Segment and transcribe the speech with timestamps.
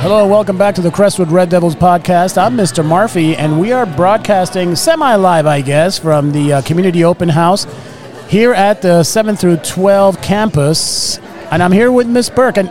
[0.00, 2.38] Hello, welcome back to the Crestwood Red Devils podcast.
[2.38, 2.82] I'm Mr.
[2.82, 7.66] Murphy, and we are broadcasting semi live, I guess, from the uh, Community Open House
[8.26, 11.18] here at the 7 through 12 campus.
[11.50, 12.70] And I'm here with Miss Burke, and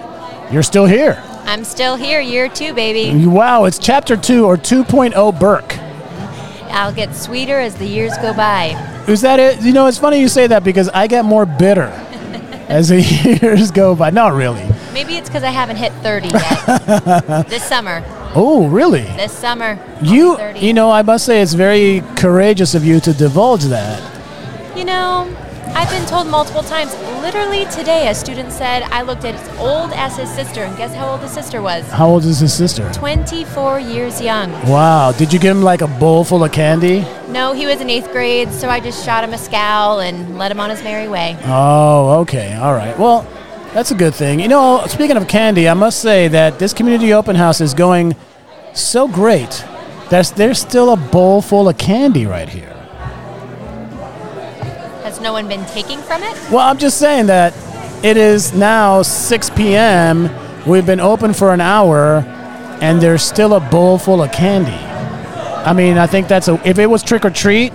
[0.52, 1.22] you're still here.
[1.46, 3.28] I'm still here, year two, baby.
[3.28, 5.78] Wow, it's chapter 2 or 2.0 Burke.
[6.72, 8.70] I'll get sweeter as the years go by.
[9.08, 9.62] Is that it?
[9.62, 11.90] You know, it's funny you say that because I get more bitter
[12.70, 13.02] as the
[13.44, 14.10] years go by.
[14.10, 14.68] Not really.
[14.94, 17.48] Maybe it's because I haven't hit 30 yet.
[17.50, 18.04] this summer.
[18.36, 19.04] Oh, really?
[19.04, 19.80] This summer.
[20.02, 24.02] You, you know, I must say it's very courageous of you to divulge that.
[24.78, 25.36] You know,
[25.76, 26.94] I've been told multiple times.
[27.22, 31.10] Literally today, a student said I looked as old as his sister, and guess how
[31.10, 31.88] old his sister was?
[31.90, 32.92] How old is his sister?
[32.94, 34.52] 24 years young.
[34.68, 35.12] Wow.
[35.12, 37.02] Did you give him like a bowl full of candy?
[37.30, 40.52] No, he was in eighth grade, so I just shot him a scowl and let
[40.52, 41.38] him on his merry way.
[41.46, 42.56] Oh, okay.
[42.56, 42.98] All right.
[42.98, 43.28] Well,
[43.74, 44.40] that's a good thing.
[44.40, 48.16] You know, speaking of candy, I must say that this community open house is going
[48.74, 49.64] so great.
[50.10, 52.74] There's, there's still a bowl full of candy right here.
[55.04, 56.34] Has no one been taking from it?
[56.52, 57.54] Well, I'm just saying that
[58.04, 60.30] it is now 6 p.m.
[60.66, 62.20] We've been open for an hour,
[62.82, 64.72] and there's still a bowl full of candy.
[64.72, 66.60] I mean, I think that's a.
[66.68, 67.74] If it was trick or treat,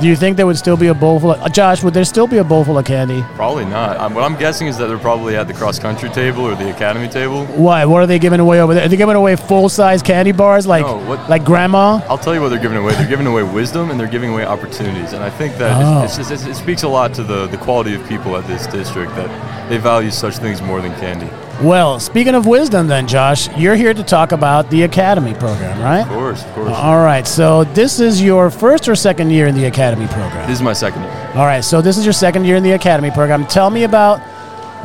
[0.00, 1.40] do you think there would still be a bowl full of.
[1.42, 3.22] Uh, Josh, would there still be a bowl full of candy?
[3.34, 3.96] Probably not.
[3.96, 6.70] Um, what I'm guessing is that they're probably at the cross country table or the
[6.74, 7.46] academy table.
[7.46, 7.84] Why?
[7.86, 8.84] What are they giving away over there?
[8.84, 12.00] Are they giving away full size candy bars like No, what- like grandma?
[12.08, 12.92] I'll tell you what they're giving away.
[12.94, 15.12] They're giving away wisdom and they're giving away opportunities.
[15.12, 16.04] And I think that Oh.
[16.04, 18.66] it's, it's just, it speaks a lot to the, the quality of people at this
[18.66, 21.28] district that they value such things more than candy.
[21.62, 26.02] Well, speaking of wisdom, then Josh, you're here to talk about the academy program, right?
[26.02, 26.72] Of course, of course.
[26.74, 27.26] All right.
[27.26, 30.46] So this is your first or second year in the academy program.
[30.46, 31.32] This is my second year.
[31.34, 33.46] All right, so this is your second year in the academy program.
[33.46, 34.20] Tell me about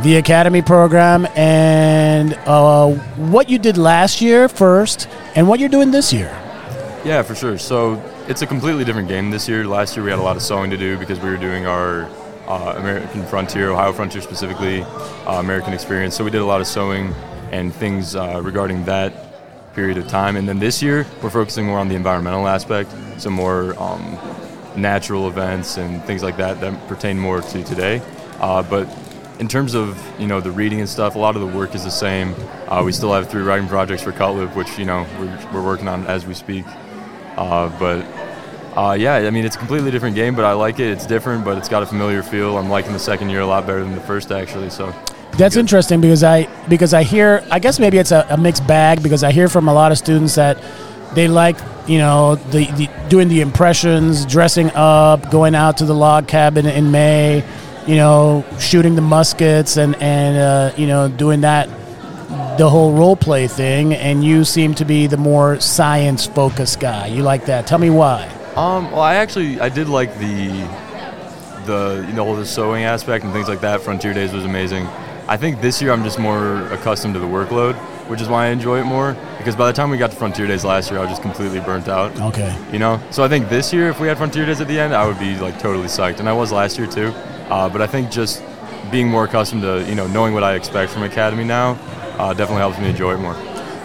[0.01, 5.91] the academy program and uh, what you did last year first, and what you're doing
[5.91, 6.31] this year.
[7.03, 7.57] Yeah, for sure.
[7.57, 9.65] So it's a completely different game this year.
[9.65, 12.07] Last year we had a lot of sewing to do because we were doing our
[12.51, 16.15] uh, American Frontier, Ohio Frontier specifically, uh, American Experience.
[16.15, 17.13] So we did a lot of sewing
[17.51, 20.35] and things uh, regarding that period of time.
[20.35, 24.17] And then this year we're focusing more on the environmental aspect, some more um,
[24.75, 28.01] natural events and things like that that pertain more to today.
[28.41, 28.85] Uh, but
[29.39, 31.85] in terms of you know the reading and stuff, a lot of the work is
[31.85, 32.35] the same.
[32.67, 35.87] Uh, we still have three writing projects for Cutlip, which you know we're, we're working
[35.87, 36.65] on as we speak.
[37.37, 38.05] Uh, but
[38.75, 40.89] uh, yeah, I mean it's a completely different game, but I like it.
[40.89, 42.57] It's different, but it's got a familiar feel.
[42.57, 44.69] I'm liking the second year a lot better than the first actually.
[44.69, 44.93] So
[45.33, 45.61] That's Good.
[45.61, 49.23] interesting because I because I hear I guess maybe it's a, a mixed bag because
[49.23, 50.57] I hear from a lot of students that
[51.13, 55.95] they like you know the, the doing the impressions, dressing up, going out to the
[55.95, 57.43] log cabin in May,
[57.87, 61.67] you know, shooting the muskets and and uh, you know doing that
[62.57, 63.93] the whole role play thing.
[63.93, 67.07] And you seem to be the more science focused guy.
[67.07, 67.67] You like that?
[67.67, 68.29] Tell me why.
[68.55, 70.47] Um, well, I actually I did like the
[71.65, 73.81] the you know all the sewing aspect and things like that.
[73.81, 74.85] Frontier Days was amazing.
[75.27, 77.75] I think this year I'm just more accustomed to the workload,
[78.09, 79.15] which is why I enjoy it more.
[79.37, 81.59] Because by the time we got to Frontier Days last year, I was just completely
[81.61, 82.19] burnt out.
[82.19, 82.53] Okay.
[82.73, 84.93] You know, so I think this year if we had Frontier Days at the end,
[84.93, 87.13] I would be like totally psyched, and I was last year too.
[87.49, 88.43] Uh, but I think just
[88.91, 91.77] being more accustomed to you know knowing what I expect from Academy now
[92.17, 93.35] uh, definitely helps me enjoy it more.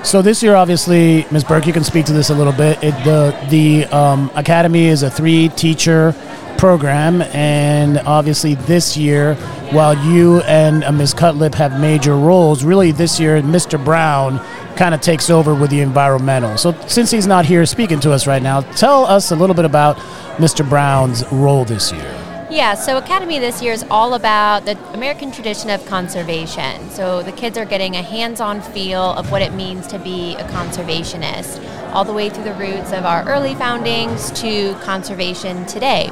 [0.06, 1.42] So this year, obviously, Ms.
[1.42, 2.78] Burke, you can speak to this a little bit.
[2.80, 6.14] It, the the um, academy is a three teacher
[6.58, 9.34] program, and obviously this year,
[9.72, 11.12] while you and uh, Ms.
[11.12, 13.84] Cutlip have major roles, really this year, Mr.
[13.84, 14.38] Brown
[14.76, 16.56] kind of takes over with the environmental.
[16.56, 19.64] So since he's not here speaking to us right now, tell us a little bit
[19.64, 19.96] about
[20.36, 20.66] Mr.
[20.66, 22.15] Brown's role this year.
[22.56, 26.88] Yeah, so Academy this year is all about the American tradition of conservation.
[26.88, 30.34] So the kids are getting a hands on feel of what it means to be
[30.36, 31.62] a conservationist,
[31.92, 36.06] all the way through the roots of our early foundings to conservation today.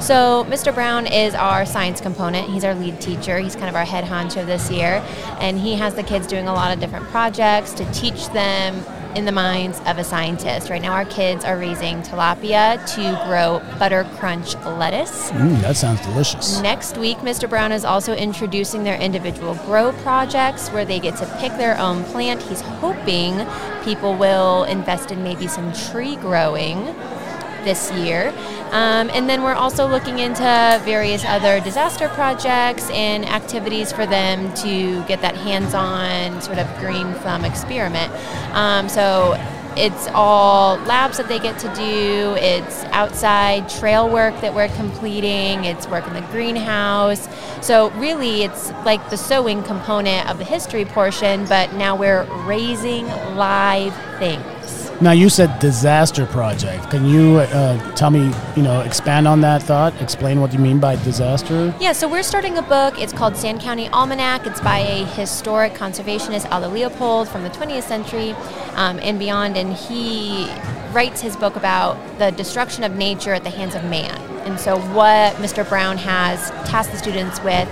[0.00, 0.74] So Mr.
[0.74, 2.50] Brown is our science component.
[2.50, 3.38] He's our lead teacher.
[3.38, 5.00] He's kind of our head honcho this year.
[5.38, 9.24] And he has the kids doing a lot of different projects to teach them in
[9.24, 10.70] the minds of a scientist.
[10.70, 15.30] Right now, our kids are raising tilapia to grow butter crunch lettuce.
[15.30, 16.60] Mm, that sounds delicious.
[16.60, 17.48] Next week, Mr.
[17.48, 22.04] Brown is also introducing their individual grow projects where they get to pick their own
[22.04, 22.42] plant.
[22.42, 23.46] He's hoping
[23.84, 26.94] people will invest in maybe some tree growing
[27.64, 28.32] this year.
[28.70, 34.52] Um, and then we're also looking into various other disaster projects and activities for them
[34.54, 38.12] to get that hands on sort of green thumb experiment.
[38.52, 39.34] Um, so
[39.76, 42.36] it's all labs that they get to do.
[42.38, 45.64] It's outside trail work that we're completing.
[45.64, 47.28] It's work in the greenhouse.
[47.60, 53.06] So really, it's like the sewing component of the history portion, but now we're raising
[53.36, 54.53] live things.
[55.00, 56.88] Now you said disaster project.
[56.90, 59.92] Can you uh, tell me, you know, expand on that thought?
[60.00, 61.74] Explain what you mean by disaster.
[61.80, 62.96] Yeah, so we're starting a book.
[62.98, 64.46] It's called Sand County Almanac.
[64.46, 68.36] It's by a historic conservationist, Aldo Leopold, from the 20th century
[68.76, 70.48] um, and beyond, and he
[70.92, 74.16] writes his book about the destruction of nature at the hands of man.
[74.46, 75.68] And so, what Mr.
[75.68, 77.68] Brown has tasked the students with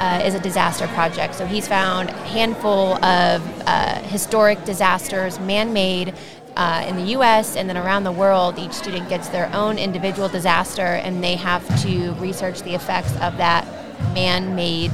[0.00, 1.34] uh, is a disaster project.
[1.34, 6.14] So he's found a handful of uh, historic disasters, man-made,
[6.56, 10.28] uh, in the US and then around the world, each student gets their own individual
[10.28, 13.66] disaster and they have to research the effects of that
[14.14, 14.92] man made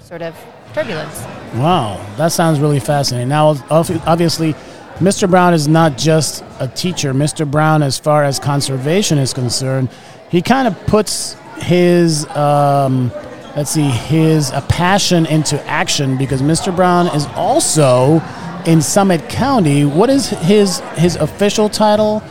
[0.00, 0.36] sort of
[0.74, 1.20] turbulence.
[1.54, 3.28] Wow, that sounds really fascinating.
[3.28, 4.54] Now, obviously,
[4.98, 5.28] Mr.
[5.28, 7.12] Brown is not just a teacher.
[7.12, 7.50] Mr.
[7.50, 9.90] Brown, as far as conservation is concerned,
[10.30, 12.26] he kind of puts his.
[12.30, 13.10] Um,
[13.56, 16.74] let's see, his a passion into action because Mr.
[16.74, 18.20] Brown is also
[18.66, 19.84] in Summit County.
[19.84, 22.22] What is his his official title?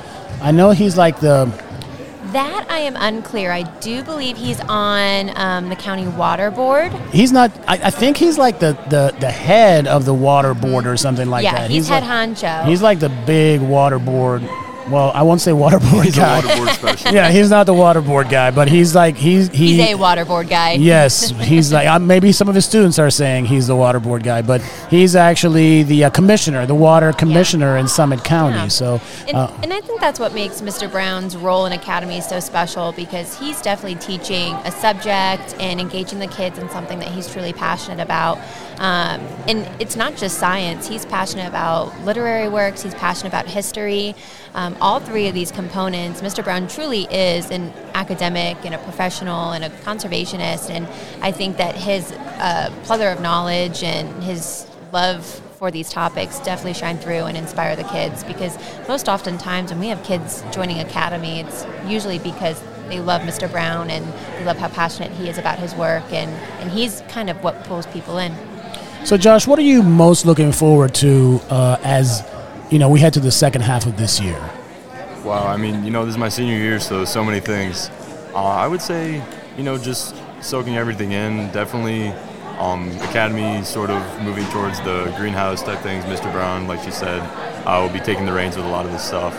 [0.41, 1.45] I know he's like the.
[2.33, 3.51] That I am unclear.
[3.51, 6.93] I do believe he's on um, the county water board.
[7.11, 7.51] He's not.
[7.67, 11.29] I, I, think he's like the, the, the head of the water board or something
[11.29, 11.69] like yeah, that.
[11.69, 12.65] he's, he's head like, honcho.
[12.65, 14.43] He's like the big water board
[14.89, 16.39] well, I won't say waterboard he's guy.
[16.39, 17.13] A waterboard specialist.
[17.13, 20.73] yeah, he's not the waterboard guy, but he's like he's he, he's a waterboard guy.
[20.73, 24.41] yes, he's like uh, maybe some of his students are saying he's the waterboard guy,
[24.41, 27.81] but he's actually the uh, commissioner, the water commissioner yeah.
[27.81, 28.55] in Summit County.
[28.55, 28.67] Yeah.
[28.67, 30.91] So, and, uh, and, I think that's what makes Mr.
[30.91, 36.27] Brown's role in Academy so special because he's definitely teaching a subject and engaging the
[36.27, 38.37] kids in something that he's truly passionate about.
[38.81, 40.87] Um, and it's not just science.
[40.87, 42.81] He's passionate about literary works.
[42.81, 44.15] He's passionate about history.
[44.55, 46.43] Um, all three of these components, Mr.
[46.43, 50.71] Brown truly is an academic and a professional and a conservationist.
[50.71, 50.87] And
[51.21, 56.73] I think that his uh, plethora of knowledge and his love for these topics definitely
[56.73, 58.57] shine through and inspire the kids because
[58.87, 63.89] most oftentimes when we have kids joining academy it's usually because they love mr brown
[63.91, 64.03] and
[64.37, 67.63] they love how passionate he is about his work and, and he's kind of what
[67.65, 68.35] pulls people in
[69.03, 72.23] so, Josh, what are you most looking forward to uh, as
[72.69, 74.39] you know we head to the second half of this year?
[75.23, 77.89] Wow, I mean, you know, this is my senior year, so so many things.
[78.33, 79.23] Uh, I would say,
[79.57, 81.51] you know, just soaking everything in.
[81.51, 82.09] Definitely,
[82.59, 86.05] um, academy sort of moving towards the greenhouse type things.
[86.05, 86.31] Mr.
[86.31, 87.21] Brown, like she said,
[87.65, 89.35] I uh, will be taking the reins with a lot of this stuff.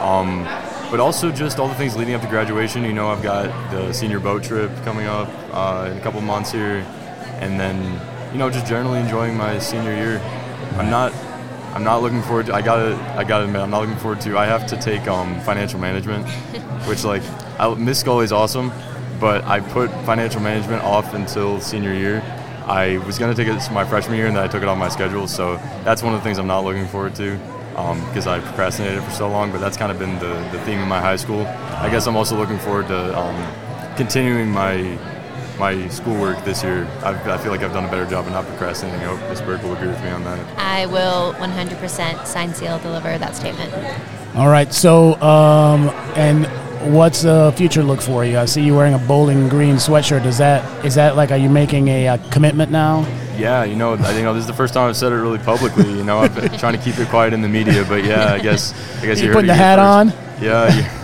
[0.00, 0.44] Um,
[0.90, 2.82] but also just all the things leading up to graduation.
[2.84, 6.50] You know, I've got the senior boat trip coming up uh, in a couple months
[6.50, 6.86] here,
[7.40, 8.00] and then
[8.32, 10.18] you know, just generally enjoying my senior year.
[10.76, 11.12] I'm not
[11.74, 12.54] I'm not looking forward to.
[12.54, 14.38] I gotta, I gotta admit, I'm not looking forward to.
[14.38, 16.26] I have to take um, financial management,
[16.88, 17.22] which like,
[17.58, 18.72] I, Miss Scully is awesome,
[19.20, 22.22] but I put financial management off until senior year.
[22.66, 24.88] I was gonna take it my freshman year, and then I took it off my
[24.88, 25.28] schedule.
[25.28, 27.36] So that's one of the things I'm not looking forward to,
[27.70, 29.52] because um, I procrastinated for so long.
[29.52, 31.46] But that's kind of been the, the theme of my high school.
[31.46, 34.98] I guess I'm also looking forward to um, continuing my
[35.58, 38.46] my schoolwork this year, I've, i feel like I've done a better job of not
[38.46, 39.00] procrastinating.
[39.00, 39.42] I hope Ms.
[39.42, 40.58] Burke will agree with me on that.
[40.58, 43.72] I will 100% sign, seal, deliver that statement.
[44.36, 44.72] All right.
[44.72, 46.46] So, um, and
[46.94, 48.38] what's the future look for you?
[48.38, 50.24] I see you wearing a bowling green sweatshirt.
[50.26, 53.06] Is that is that like are you making a, a commitment now?
[53.36, 55.38] Yeah, you know, I you know this is the first time I've said it really
[55.38, 55.88] publicly.
[55.90, 58.38] You know, I've been trying to keep it quiet in the media, but yeah, I
[58.38, 60.12] guess I guess you, you putting the hat on.
[60.40, 60.94] Yeah.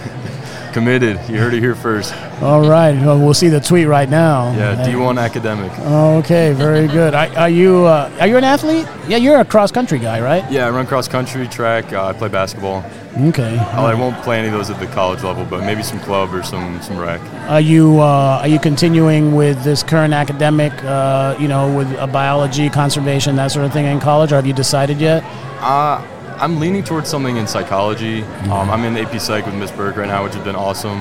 [0.75, 1.21] Committed.
[1.29, 2.13] You heard it here first.
[2.43, 2.97] All right.
[3.01, 4.53] Well, we'll see the tweet right now.
[4.57, 5.71] Yeah, D1 academic.
[5.79, 7.15] Okay, very good.
[7.15, 8.85] Are, are you uh, are you an athlete?
[9.07, 10.43] Yeah, you're a cross country guy, right?
[10.51, 11.93] Yeah, I run cross country, track.
[11.93, 12.85] Uh, I play basketball.
[13.17, 13.57] Okay.
[13.57, 16.43] I won't play any of those at the college level, but maybe some club or
[16.43, 17.21] some some rec.
[17.49, 22.09] Are you uh, are you continuing with this current academic, uh, you know, with a
[22.09, 25.23] biology, conservation, that sort of thing in college, or have you decided yet?
[25.61, 26.05] Uh,
[26.45, 28.23] I'm leaning towards something in psychology.
[28.23, 31.01] Um, I'm in AP Psych with Miss Burke right now, which has been awesome.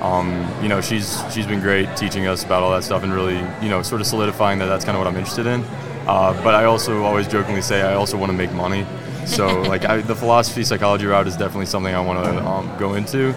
[0.00, 3.36] Um, you know, she's she's been great teaching us about all that stuff and really,
[3.60, 5.64] you know, sort of solidifying that that's kind of what I'm interested in.
[6.08, 8.86] Uh, but I also always jokingly say I also want to make money.
[9.26, 12.94] So like I, the philosophy psychology route is definitely something I want to um, go
[12.94, 13.34] into.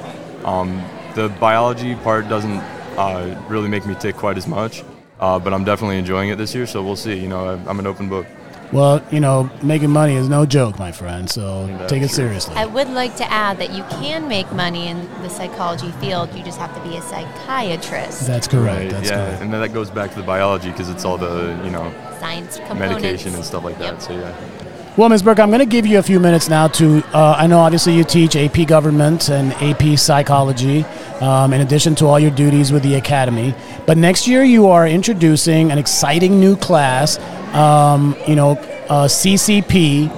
[0.47, 0.81] Um,
[1.13, 2.61] the biology part doesn't
[2.97, 4.85] uh, really make me tick quite as much,
[5.19, 6.65] uh, but I'm definitely enjoying it this year.
[6.65, 7.19] So we'll see.
[7.19, 8.27] You know, I'm an open book.
[8.73, 11.29] Well, you know, making money is no joke, my friend.
[11.29, 12.55] So take it seriously.
[12.55, 16.33] I would like to add that you can make money in the psychology field.
[16.35, 18.25] You just have to be a psychiatrist.
[18.25, 18.79] That's correct.
[18.79, 19.41] Right, That's yeah, correct.
[19.43, 22.59] and then that goes back to the biology because it's all the you know science
[22.73, 23.93] medication and stuff like that.
[23.93, 24.01] Yep.
[24.01, 24.35] So yeah.
[24.95, 25.23] Well, Ms.
[25.23, 27.03] Burke, I'm going to give you a few minutes now to.
[27.15, 30.83] Uh, I know obviously you teach AP Government and AP Psychology,
[31.19, 33.55] um, in addition to all your duties with the Academy.
[33.87, 37.17] But next year you are introducing an exciting new class,
[37.53, 38.51] um, you know,
[38.89, 40.09] uh, CCP,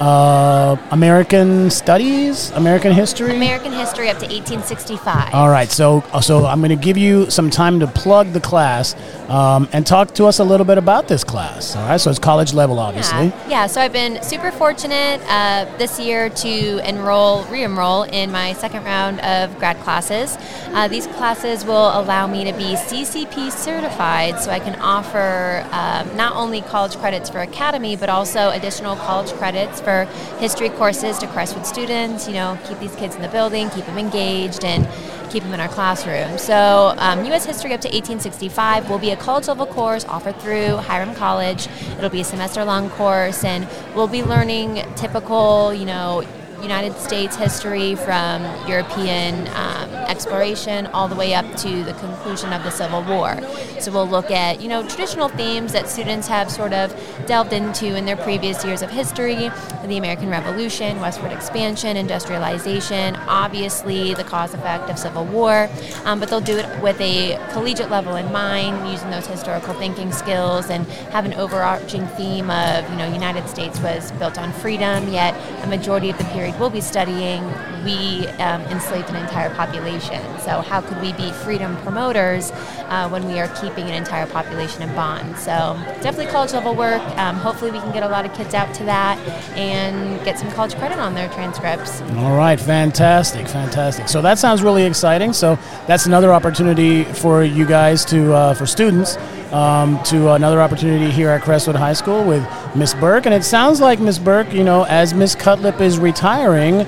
[0.00, 3.34] uh, American Studies, American History.
[3.34, 5.34] American history up to 1865.
[5.34, 8.94] All right, so so I'm going to give you some time to plug the class
[9.28, 11.76] um, and talk to us a little bit about this class.
[11.76, 13.26] All right, so it's college level, obviously.
[13.26, 13.66] Yeah, yeah.
[13.66, 19.20] So I've been super fortunate uh, this year to enroll, re-enroll in my second round
[19.20, 20.36] of grad classes.
[20.68, 26.16] Uh, these classes will allow me to be CCP certified, so I can offer um,
[26.16, 30.04] not only college credits for Academy, but also additional college credits for
[30.38, 32.26] history courses to Crestwood students.
[32.26, 34.88] You know, keep these kids in the building, keep them engaged, and
[35.30, 36.38] keep them in our classroom.
[36.38, 37.44] So, um, U.S.
[37.44, 41.68] history up to 1865 will be a college level course offered through Hiram College.
[41.98, 46.22] It'll be a semester long course, and we'll be learning typical, you know,
[46.62, 52.62] United States history from European um, exploration all the way up to the conclusion of
[52.62, 53.38] the Civil War.
[53.80, 56.94] So we'll look at you know traditional themes that students have sort of
[57.26, 59.50] delved into in their previous years of history:
[59.86, 65.68] the American Revolution, westward expansion, industrialization, obviously the cause effect of Civil War.
[66.04, 70.12] Um, but they'll do it with a collegiate level in mind, using those historical thinking
[70.12, 75.12] skills, and have an overarching theme of you know United States was built on freedom,
[75.12, 75.34] yet
[75.64, 77.44] a majority of the period we'll be studying,
[77.84, 79.93] we um, enslaved an entire population.
[80.00, 82.50] So, how could we be freedom promoters
[82.88, 85.40] uh, when we are keeping an entire population in bonds?
[85.40, 87.02] So, definitely college level work.
[87.18, 89.18] Um, hopefully, we can get a lot of kids out to that
[89.56, 92.00] and get some college credit on their transcripts.
[92.18, 94.08] All right, fantastic, fantastic.
[94.08, 95.32] So that sounds really exciting.
[95.32, 99.16] So that's another opportunity for you guys to, uh, for students,
[99.52, 103.26] um, to another opportunity here at Crestwood High School with Miss Burke.
[103.26, 106.86] And it sounds like Miss Burke, you know, as Miss Cutlip is retiring,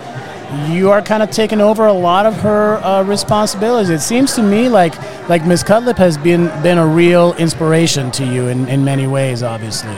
[0.68, 3.90] you are kind of taking over a lot of her uh, responsibilities.
[3.90, 4.94] It seems to me like
[5.28, 9.42] like Miss Cutlip has been been a real inspiration to you in, in many ways,
[9.42, 9.96] obviously.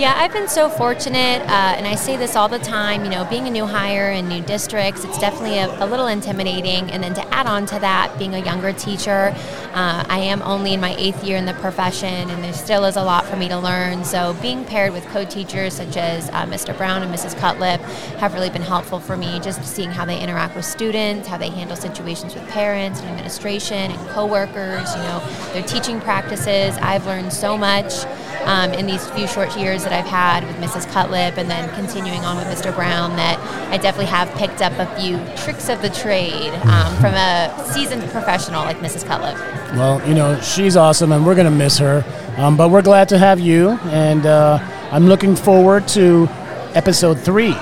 [0.00, 3.04] Yeah, I've been so fortunate, uh, and I say this all the time.
[3.04, 6.90] You know, being a new hire in new districts, it's definitely a, a little intimidating.
[6.90, 9.34] And then to add on to that, being a younger teacher,
[9.72, 12.96] uh, I am only in my eighth year in the profession, and there still is
[12.96, 14.04] a lot for me to learn.
[14.04, 16.76] So, being paired with co-teachers such as uh, Mr.
[16.76, 17.38] Brown and Mrs.
[17.38, 17.80] Cutlip
[18.18, 19.38] have really been helpful for me.
[19.40, 23.92] Just seeing how they interact with students, how they handle situations with parents and administration
[23.92, 24.92] and coworkers.
[24.96, 25.22] You know,
[25.52, 26.76] their teaching practices.
[26.78, 28.04] I've learned so much
[28.44, 30.90] um, in these few short years that I've had with Mrs.
[30.90, 32.74] Cutlip and then continuing on with Mr.
[32.74, 33.38] Brown that
[33.70, 38.02] I definitely have picked up a few tricks of the trade um, from a seasoned
[38.10, 39.04] professional like Mrs.
[39.06, 39.36] Cutlip.
[39.74, 42.04] Well, you know, she's awesome and we're going to miss her.
[42.36, 44.58] Um, but we're glad to have you, and uh,
[44.90, 46.26] I'm looking forward to
[46.74, 47.54] episode three.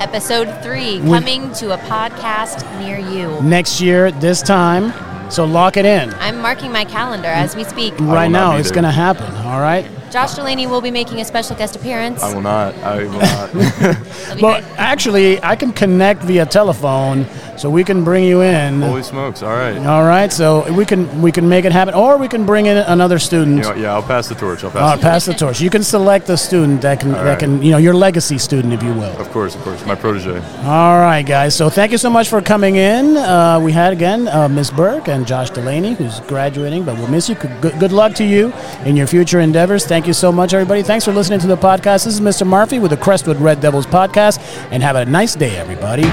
[0.00, 3.40] Episode three coming to a podcast near you.
[3.40, 4.92] Next year, this time.
[5.30, 6.12] So lock it in.
[6.14, 7.98] I'm marking my calendar as we speak.
[7.98, 9.88] Right now, it's going to happen, all right?
[10.16, 12.22] Josh Delaney will be making a special guest appearance.
[12.22, 12.74] I will not.
[12.76, 13.50] I will not.
[13.54, 17.26] It'll Well, actually, I can connect via telephone,
[17.58, 18.80] so we can bring you in.
[18.80, 19.42] Holy smokes!
[19.42, 19.76] All right.
[19.76, 22.78] All right, so we can we can make it happen, or we can bring in
[22.78, 23.58] another student.
[23.58, 24.64] You know, yeah, I'll pass the torch.
[24.64, 24.80] I'll pass.
[24.80, 25.60] Uh, the pass the torch.
[25.60, 27.38] You can select the student that can that right.
[27.38, 29.14] can you know your legacy student, if you will.
[29.20, 29.84] Of course, of course.
[29.84, 30.40] My protege.
[30.64, 31.54] All right, guys.
[31.54, 33.18] So thank you so much for coming in.
[33.18, 37.28] Uh, we had again uh, Miss Burke and Josh Delaney, who's graduating, but we'll miss
[37.28, 37.34] you.
[37.34, 38.50] Good, good luck to you
[38.86, 39.84] in your future endeavors.
[40.06, 40.84] Thank you so much, everybody.
[40.84, 42.04] Thanks for listening to the podcast.
[42.04, 42.46] This is Mr.
[42.46, 44.38] Murphy with the Crestwood Red Devils podcast,
[44.70, 46.04] and have a nice day, everybody.